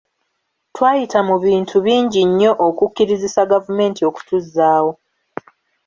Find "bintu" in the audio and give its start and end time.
1.45-1.75